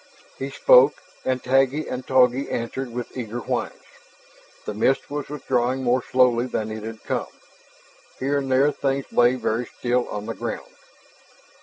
He 0.39 0.49
spoke. 0.49 0.95
And 1.23 1.43
Taggi 1.43 1.87
and 1.87 2.07
Togi 2.07 2.49
answered 2.49 2.91
with 2.91 3.15
eager 3.15 3.37
whines. 3.41 3.83
The 4.65 4.73
mist 4.73 5.11
was 5.11 5.29
withdrawing 5.29 5.83
more 5.83 6.01
slowly 6.01 6.47
than 6.47 6.71
it 6.71 6.81
had 6.81 7.03
come. 7.03 7.27
Here 8.17 8.39
and 8.39 8.51
there 8.51 8.71
things 8.71 9.05
lay 9.11 9.35
very 9.35 9.67
still 9.67 10.09
on 10.09 10.25
the 10.25 10.33
ground. 10.33 10.71